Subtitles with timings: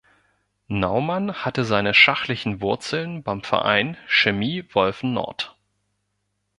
[0.67, 5.55] Naumann hatte seine schachlichen Wurzeln beim Verein "Chemie Wolfen-Nord".